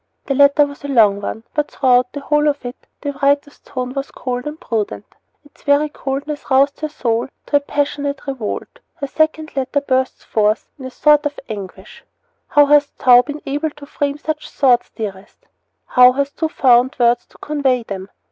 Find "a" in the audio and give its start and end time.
0.83-0.87, 7.57-7.59, 10.85-10.89